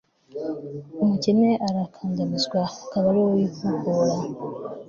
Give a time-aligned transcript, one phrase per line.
[1.03, 4.15] umukene arakandamizwa, akaba ari we wihohora